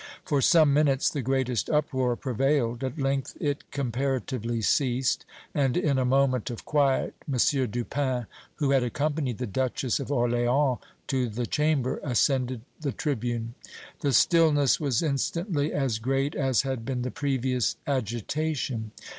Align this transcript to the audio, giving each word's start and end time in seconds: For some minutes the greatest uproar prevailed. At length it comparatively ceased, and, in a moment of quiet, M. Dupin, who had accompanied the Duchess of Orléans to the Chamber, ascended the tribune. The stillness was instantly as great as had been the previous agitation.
For 0.25 0.41
some 0.41 0.73
minutes 0.73 1.11
the 1.11 1.21
greatest 1.21 1.69
uproar 1.69 2.15
prevailed. 2.15 2.83
At 2.83 2.97
length 2.97 3.37
it 3.39 3.69
comparatively 3.69 4.59
ceased, 4.63 5.25
and, 5.53 5.77
in 5.77 5.99
a 5.99 6.05
moment 6.05 6.49
of 6.49 6.65
quiet, 6.65 7.13
M. 7.31 7.69
Dupin, 7.69 8.25
who 8.55 8.71
had 8.71 8.81
accompanied 8.81 9.37
the 9.37 9.45
Duchess 9.45 9.99
of 9.99 10.07
Orléans 10.07 10.79
to 11.05 11.29
the 11.29 11.45
Chamber, 11.45 11.99
ascended 12.03 12.61
the 12.79 12.91
tribune. 12.93 13.53
The 13.99 14.11
stillness 14.11 14.79
was 14.79 15.03
instantly 15.03 15.71
as 15.71 15.99
great 15.99 16.33
as 16.33 16.63
had 16.63 16.83
been 16.83 17.03
the 17.03 17.11
previous 17.11 17.75
agitation. 17.85 18.93